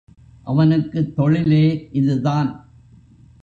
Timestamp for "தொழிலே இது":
1.15-2.21